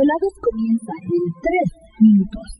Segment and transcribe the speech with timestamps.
[0.00, 2.59] Desvelados comienzan en 3 minutos.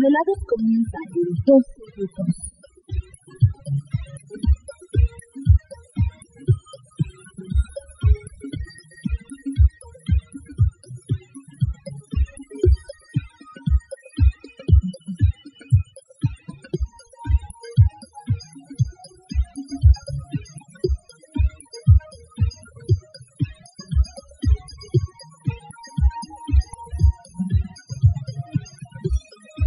[0.00, 2.49] Desvelados comienzan en 2 minutos.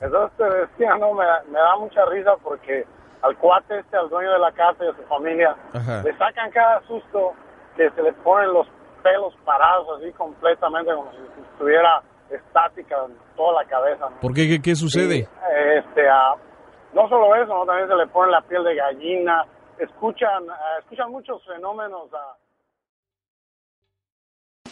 [0.00, 2.84] Entonces te decía, no, me, me da mucha risa porque
[3.22, 6.02] al cuate este, al dueño de la casa y a su familia, Ajá.
[6.02, 7.32] le sacan cada susto
[7.76, 8.66] que se le ponen los
[9.02, 14.10] pelos parados así completamente como si estuviera estática en toda la cabeza.
[14.10, 14.20] ¿no?
[14.20, 14.48] ¿Por qué?
[14.48, 15.16] ¿Qué, qué sucede?
[15.16, 15.22] Y,
[15.78, 16.02] este,
[16.92, 19.44] no solo eso, también se le pone la piel de gallina,
[19.78, 22.08] escuchan, ah, escuchan muchos fenómenos.
[22.12, 22.36] ah,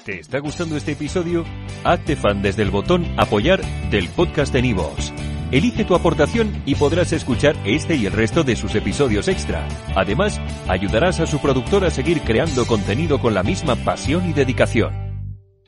[0.04, 1.44] ¿Te está gustando este episodio?
[1.84, 3.60] Hazte fan desde el botón Apoyar
[3.90, 5.12] del podcast de Nivos.
[5.52, 9.68] Elige tu aportación y podrás escuchar este y el resto de sus episodios extra.
[9.94, 15.01] Además, ayudarás a su productor a seguir creando contenido con la misma pasión y dedicación.